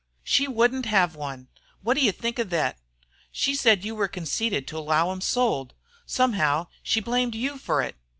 [0.23, 1.47] "She wouldn't hev one!
[1.83, 2.79] Wot do you think of thet?
[3.31, 5.75] Said you were conceited to allow 'em sold.
[6.07, 7.95] Somehow she blamed you fer it.